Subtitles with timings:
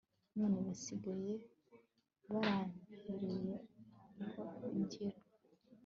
[0.37, 1.33] none basigaye
[2.31, 3.55] barantereyeho
[4.77, 5.19] imbyino